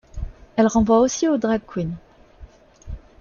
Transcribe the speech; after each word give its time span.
Elle 0.55 0.65
renvoie 0.65 0.99
aussi 0.99 1.27
aux 1.29 1.37
drag 1.37 1.61
queens. 1.67 1.91